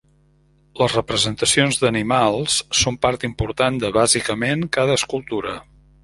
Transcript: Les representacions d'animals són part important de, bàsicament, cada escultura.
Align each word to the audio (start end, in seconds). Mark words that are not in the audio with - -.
Les 0.81 0.93
representacions 0.97 1.75
d'animals 1.81 2.55
són 2.79 2.97
part 3.07 3.25
important 3.29 3.77
de, 3.83 3.91
bàsicament, 4.01 4.65
cada 4.79 4.97
escultura. 5.01 5.53